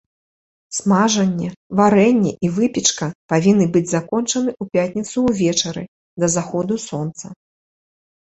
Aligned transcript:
Смажанне, 0.75 1.49
варэнне 1.79 2.31
і 2.47 2.49
выпечка 2.55 3.09
павінны 3.33 3.67
быць 3.75 3.83
закончаны 3.91 4.49
ў 4.61 4.79
пятніцу 4.79 5.17
ўвечары, 5.29 5.83
да 6.25 6.31
заходу 6.37 6.79
сонца. 6.87 7.25